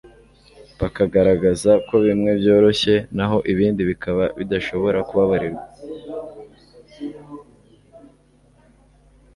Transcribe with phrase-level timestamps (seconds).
[0.79, 5.63] bakagaragaza ko bimwe byoroshye naho ibindi bikaba bidashobora kubabarirwa,